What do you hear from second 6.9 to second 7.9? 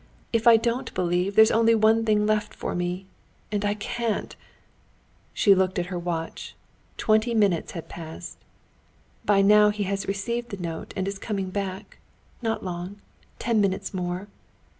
Twenty minutes had